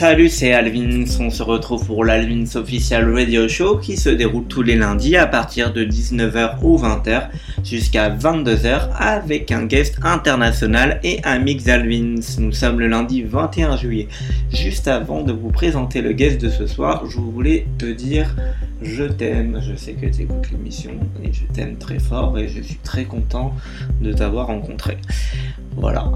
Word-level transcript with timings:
Salut, 0.00 0.30
c'est 0.30 0.54
Alvins. 0.54 1.04
On 1.20 1.28
se 1.28 1.42
retrouve 1.42 1.84
pour 1.84 2.06
l'Alvins 2.06 2.46
Official 2.54 3.14
Radio 3.14 3.46
Show 3.48 3.76
qui 3.76 3.98
se 3.98 4.08
déroule 4.08 4.46
tous 4.46 4.62
les 4.62 4.74
lundis 4.74 5.14
à 5.14 5.26
partir 5.26 5.74
de 5.74 5.84
19h 5.84 6.54
ou 6.62 6.78
20h 6.78 7.28
jusqu'à 7.62 8.08
22h 8.08 8.88
avec 8.96 9.52
un 9.52 9.66
guest 9.66 9.98
international 10.02 11.00
et 11.04 11.20
un 11.24 11.38
mix 11.38 11.68
Alvins. 11.68 12.14
Nous 12.38 12.52
sommes 12.52 12.80
le 12.80 12.86
lundi 12.86 13.24
21 13.24 13.76
juillet. 13.76 14.08
Juste 14.50 14.88
avant 14.88 15.20
de 15.22 15.34
vous 15.34 15.50
présenter 15.50 16.00
le 16.00 16.12
guest 16.12 16.40
de 16.40 16.48
ce 16.48 16.66
soir, 16.66 17.04
je 17.06 17.18
voulais 17.18 17.66
te 17.76 17.84
dire 17.84 18.34
je 18.80 19.04
t'aime. 19.04 19.60
Je 19.62 19.76
sais 19.76 19.92
que 19.92 20.06
tu 20.06 20.22
écoutes 20.22 20.50
l'émission 20.50 20.92
et 21.22 21.30
je 21.30 21.44
t'aime 21.52 21.76
très 21.76 21.98
fort 21.98 22.38
et 22.38 22.48
je 22.48 22.62
suis 22.62 22.78
très 22.82 23.04
content 23.04 23.54
de 24.00 24.14
t'avoir 24.14 24.46
rencontré. 24.46 24.96
Voilà. 25.76 26.10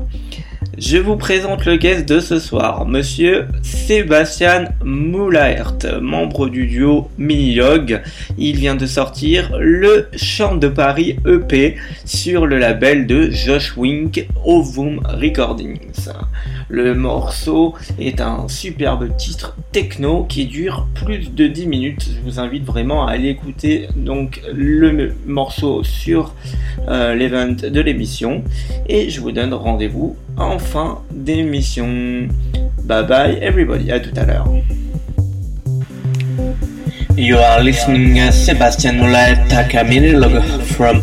Je 0.78 0.98
vous 0.98 1.16
présente 1.16 1.66
le 1.66 1.77
guest 1.77 2.09
de 2.09 2.19
ce 2.19 2.41
soir, 2.41 2.87
monsieur 2.87 3.46
Sébastien 3.62 4.64
Moulaert, 4.83 6.00
membre 6.00 6.48
du 6.48 6.66
duo 6.66 7.10
Minilog. 7.16 8.02
Il 8.38 8.56
vient 8.56 8.74
de 8.74 8.87
sortir 8.87 9.56
le 9.59 10.09
Chant 10.16 10.56
de 10.56 10.69
Paris 10.69 11.16
EP 11.27 11.77
sur 12.05 12.47
le 12.47 12.59
label 12.59 13.06
de 13.06 13.30
Josh 13.30 13.77
Wink 13.77 14.27
Ovum 14.45 15.00
Recordings. 15.05 15.78
Le 16.69 16.95
morceau 16.95 17.75
est 17.98 18.20
un 18.20 18.48
superbe 18.48 19.17
titre 19.17 19.57
techno 19.73 20.25
qui 20.25 20.47
dure 20.47 20.87
plus 20.95 21.33
de 21.33 21.47
10 21.47 21.67
minutes. 21.67 22.09
Je 22.17 22.20
vous 22.25 22.39
invite 22.39 22.65
vraiment 22.65 23.07
à 23.07 23.12
aller 23.12 23.29
écouter 23.29 23.89
donc 23.97 24.41
le 24.53 25.15
morceau 25.27 25.83
sur 25.83 26.35
euh, 26.89 27.15
l'event 27.15 27.53
de 27.53 27.81
l'émission 27.81 28.42
et 28.89 29.11
je 29.11 29.20
vous 29.20 29.33
donne 29.33 29.53
rendez-vous 29.55 30.17
en 30.37 30.59
fin 30.59 31.01
d'émission. 31.12 32.29
Bye 32.85 33.07
bye 33.07 33.39
everybody, 33.41 33.91
à 33.91 34.01
tout 34.01 34.15
à 34.17 34.25
l'heure. 34.25 34.48
You 37.17 37.37
are 37.39 37.62
listening 37.62 38.17
to 38.17 38.92
Moulay 38.92 39.37
Takamine 39.48 40.20
from. 40.65 41.01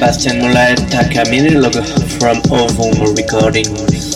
Listening 0.00 0.40
to 0.40 0.40
Sebastian 0.40 0.40
Moleta 0.40 1.10
Camille 1.10 1.70
from 2.18 2.38
Ovum 2.50 3.14
Recordings. 3.14 4.11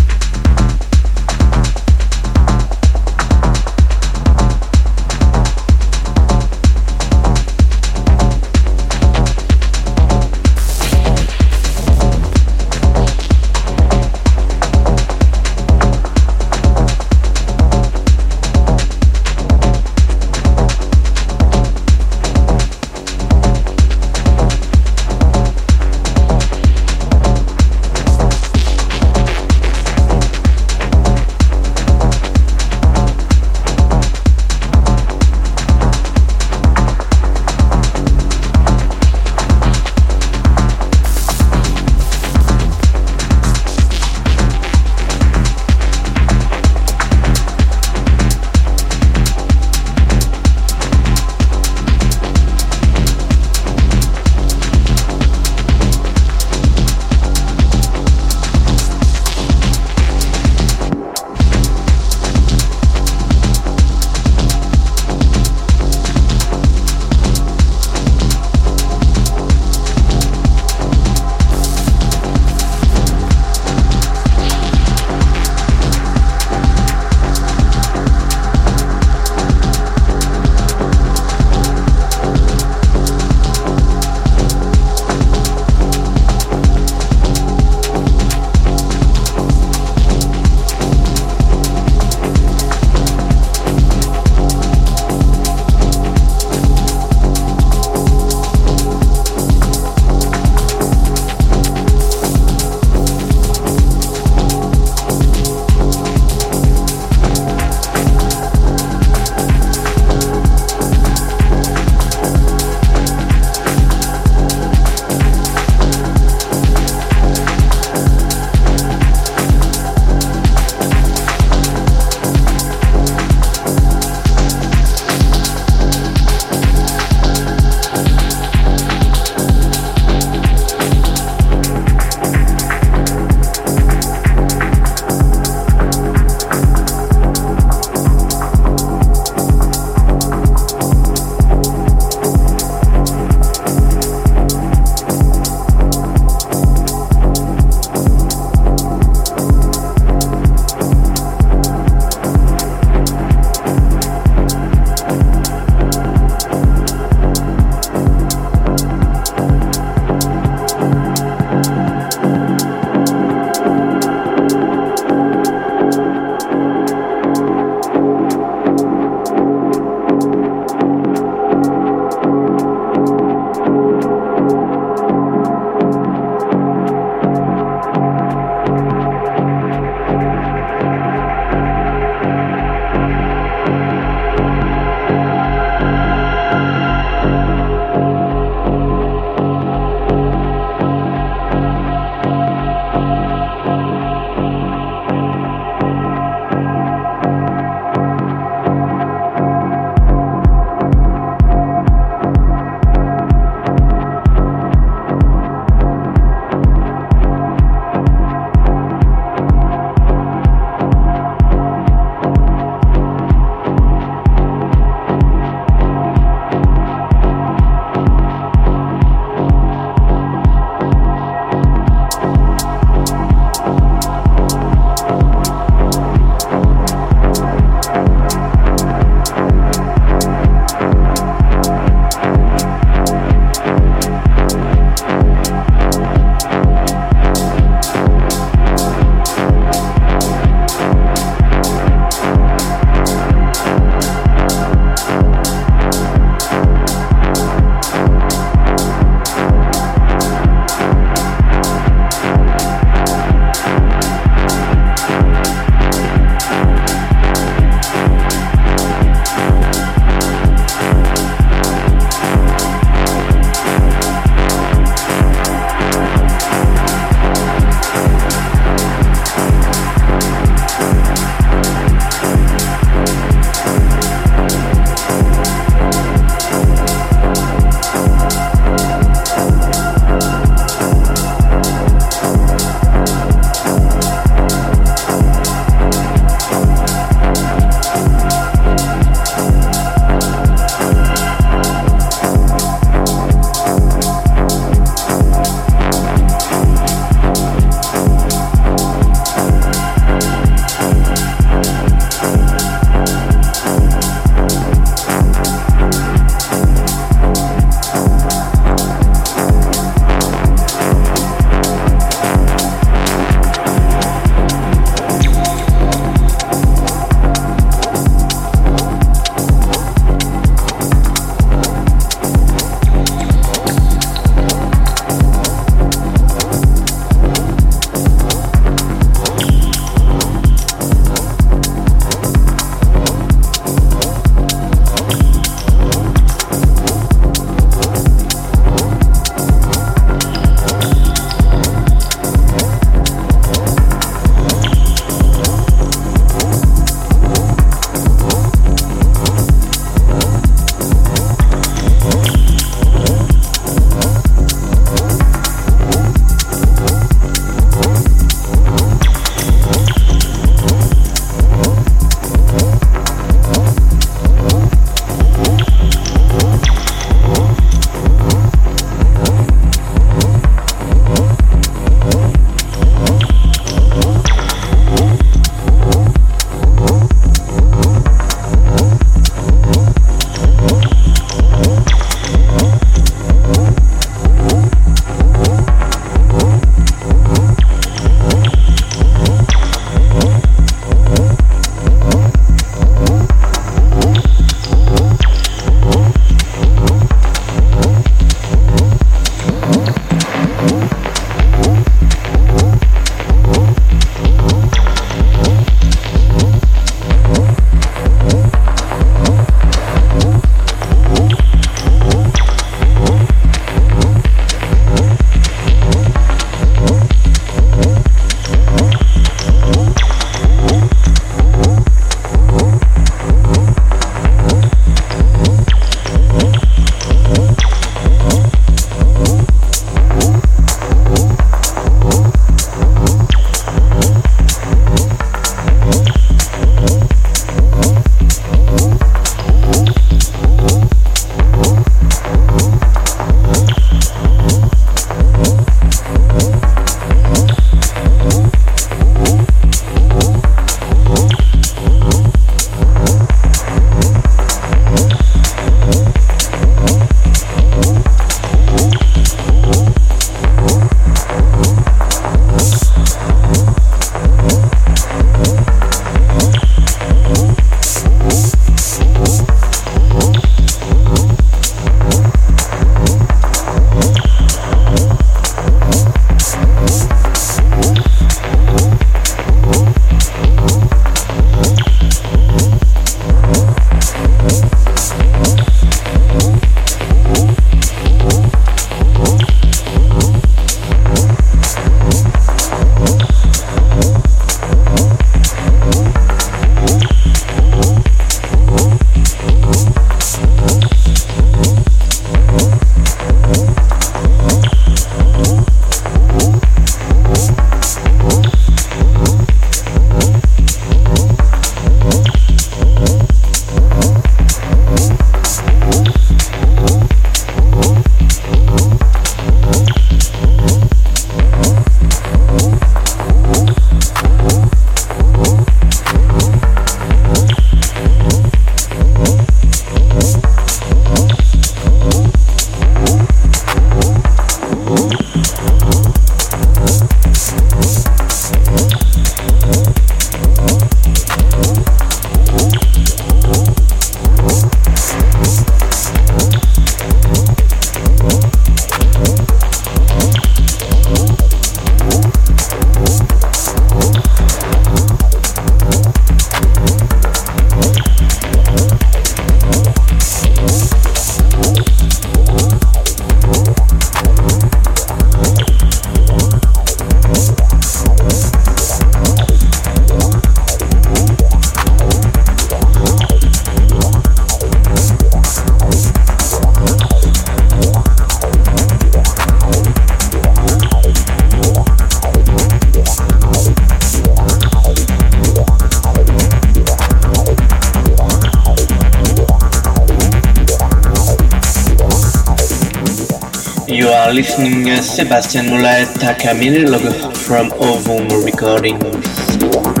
Sebastian 595.11 595.65
Muleta 595.65 596.33
Camille 596.39 596.97
from 597.33 597.69
Ovum 597.73 598.29
Recordings. 598.45 600.00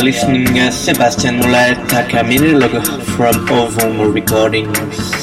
Are 0.00 0.04
listening 0.04 0.46
to 0.46 0.72
Sebastian 0.72 1.40
Muleta 1.40 2.08
Camille 2.08 2.70
from 3.16 3.34
Ovum 3.50 4.12
Recordings. 4.12 5.19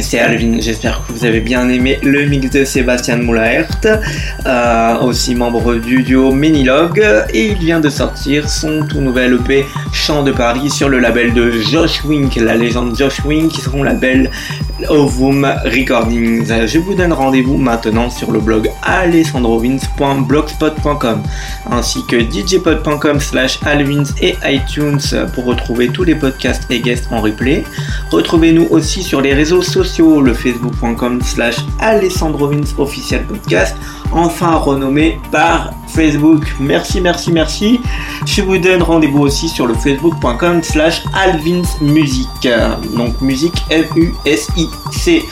C'est 0.00 0.20
Alvin. 0.20 0.60
J'espère 0.60 1.02
que 1.06 1.12
vous 1.12 1.24
avez 1.24 1.40
bien 1.40 1.68
aimé 1.68 1.98
le 2.02 2.24
mix 2.26 2.50
de 2.50 2.64
Sébastien 2.64 3.16
Moulaert, 3.16 3.68
euh, 4.46 4.98
aussi 5.00 5.34
membre 5.34 5.74
du 5.74 6.02
duo 6.02 6.30
Menilog. 6.32 7.02
Et 7.32 7.48
il 7.48 7.58
vient 7.58 7.80
de 7.80 7.88
sortir 7.88 8.48
son 8.48 8.86
tout 8.86 9.00
nouvel 9.00 9.34
EP 9.34 9.64
Chant 9.92 10.22
de 10.22 10.30
Paris 10.32 10.70
sur 10.70 10.88
le 10.88 11.00
label 11.00 11.34
de 11.34 11.50
Josh 11.50 12.04
Wink, 12.04 12.36
la 12.36 12.54
légende 12.54 12.96
Josh 12.96 13.24
Wink, 13.24 13.52
qui 13.52 13.60
seront 13.60 13.82
label 13.82 14.30
Ovum 14.88 15.44
Recordings. 15.64 16.66
Je 16.66 16.78
vous 16.78 16.94
donne 16.94 17.12
rendez-vous 17.12 17.56
maintenant 17.56 18.10
sur 18.10 18.30
le 18.32 18.40
blog 18.40 18.70
alessandrovins.blogspot.com 18.82 21.22
ainsi 21.70 22.04
que 22.06 22.20
djpod.com 22.20 23.20
slash 23.20 23.60
alvins 23.64 24.04
et 24.20 24.36
iTunes 24.44 25.00
pour 25.34 25.46
retrouver 25.46 25.88
tous 25.88 26.04
les 26.04 26.14
podcasts 26.14 26.70
et 26.70 26.80
guests 26.80 27.08
en 27.10 27.20
replay. 27.20 27.64
Retrouvez-nous 28.10 28.68
aussi 28.70 29.02
sur 29.02 29.20
les 29.20 29.34
réseaux 29.34 29.62
sociaux, 29.62 30.20
le 30.20 30.34
facebook.com 30.34 31.20
slash 31.22 31.56
alessandrovins 31.80 32.62
official 32.78 33.24
podcast, 33.24 33.74
enfin 34.12 34.56
renommé 34.56 35.20
par 35.30 35.72
Facebook. 35.88 36.54
Merci, 36.60 37.00
merci, 37.00 37.32
merci. 37.32 37.80
Je 38.26 38.42
vous 38.42 38.58
donne 38.58 38.82
rendez-vous 38.82 39.20
aussi 39.20 39.48
sur 39.48 39.66
le 39.66 39.74
facebook.com 39.74 40.62
slash 40.62 41.02
alvinsmusic. 41.14 42.48
Donc 42.94 43.20
musique 43.20 43.64
M-U-S-I-C. 43.70 45.24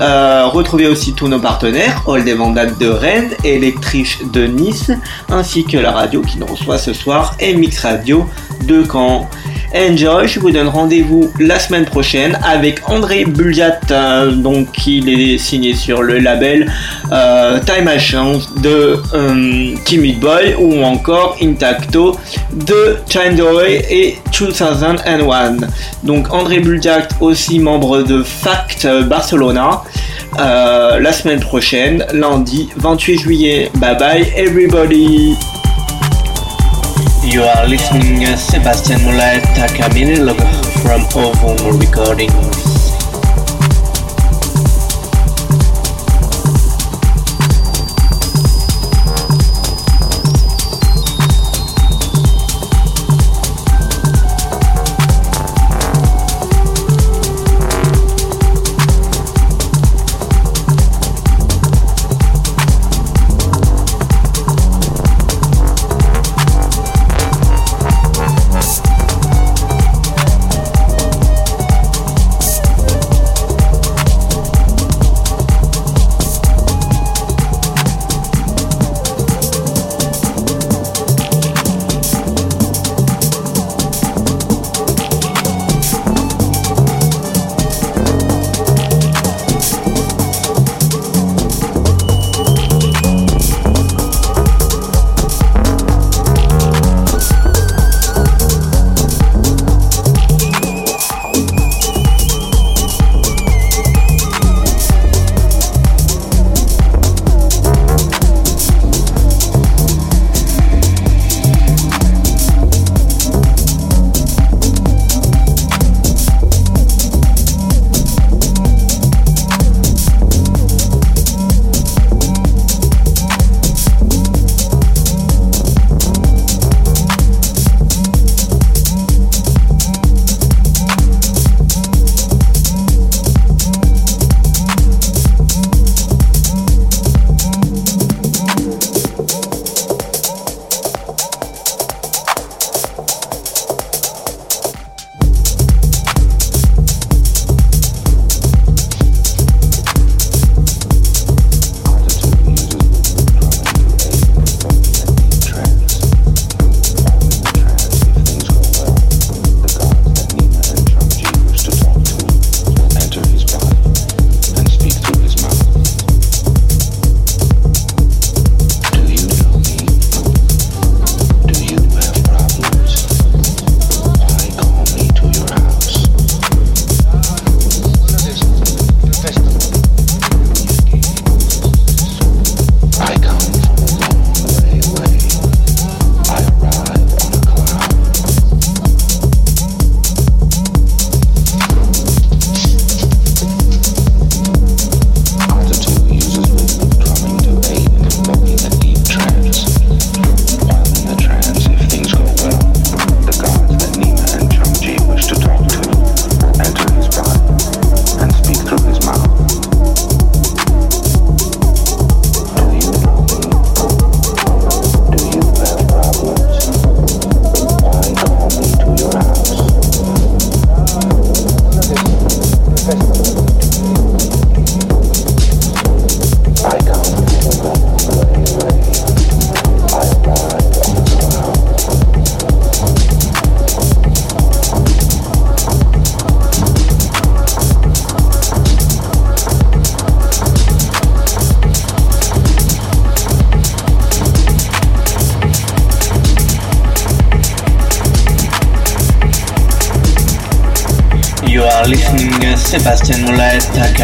Euh, 0.00 0.46
retrouvez 0.46 0.86
aussi 0.86 1.14
tous 1.14 1.28
nos 1.28 1.40
partenaires, 1.40 2.02
All 2.08 2.24
des 2.24 2.34
de 2.34 2.88
Rennes, 2.88 3.30
Electriche 3.44 4.20
de 4.24 4.46
Nice, 4.46 4.90
ainsi 5.30 5.64
que 5.64 5.78
la 5.78 5.92
radio 5.92 6.20
qui 6.20 6.38
nous 6.38 6.46
reçoit 6.46 6.78
ce 6.78 6.92
soir, 6.92 7.36
MX 7.40 7.78
Radio 7.80 8.26
de 8.62 8.84
Caen. 8.84 9.28
Enjoy, 9.76 10.28
je 10.28 10.38
vous 10.38 10.52
donne 10.52 10.68
rendez-vous 10.68 11.32
la 11.40 11.58
semaine 11.58 11.84
prochaine 11.84 12.38
avec 12.44 12.88
André 12.88 13.24
Bulliat, 13.24 13.80
euh, 13.90 14.30
donc 14.30 14.68
il 14.86 15.08
est 15.08 15.36
signé 15.36 15.74
sur 15.74 16.00
le 16.00 16.20
label 16.20 16.70
euh, 17.10 17.58
Time 17.58 17.86
Machine 17.86 18.38
de 18.62 19.02
euh, 19.14 19.74
Timid 19.84 20.20
Boy 20.20 20.54
ou 20.60 20.84
encore 20.84 21.36
Intacto 21.42 22.16
de 22.52 22.98
Chandoy 23.08 23.82
et 23.90 24.18
2001. 24.38 25.56
Donc 26.04 26.32
André 26.32 26.60
Bulliat 26.60 27.08
aussi 27.20 27.58
membre 27.58 28.02
de 28.02 28.22
Fact 28.22 28.86
Barcelona. 29.08 29.82
la 30.38 31.12
semaine 31.12 31.40
prochaine, 31.40 32.06
lundi 32.12 32.68
28 32.76 33.18
juillet. 33.18 33.70
Bye 33.80 33.98
bye 33.98 34.32
everybody. 34.36 35.34
You 37.34 37.42
are 37.42 37.66
listening 37.66 38.20
to 38.20 38.36
Sebastian 38.36 39.00
Mulay 39.00 39.40
Takamine 39.56 40.36
from 40.82 41.02
Ovum 41.20 41.80
Recordings. 41.80 42.73